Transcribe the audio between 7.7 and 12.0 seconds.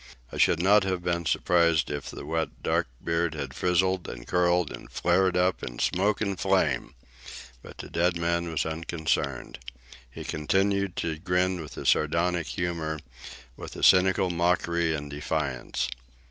the dead man was unconcerned. He continued to grin with a